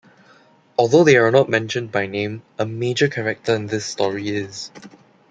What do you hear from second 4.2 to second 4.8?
is.